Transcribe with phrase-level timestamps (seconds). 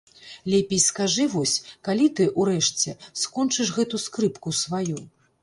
[0.51, 1.53] Лепей скажы вось,
[1.89, 4.99] калі ты, урэшце, скончыш гэту скрыпку сваю?